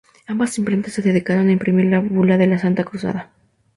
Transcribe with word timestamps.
Ambas 0.25 0.57
imprentas 0.57 0.93
se 0.93 1.03
dedicaron 1.03 1.47
a 1.47 1.51
imprimir 1.51 1.85
la 1.85 1.99
Bula 1.99 2.39
de 2.39 2.47
la 2.47 2.57
santa 2.57 2.83
Cruzada. 2.83 3.29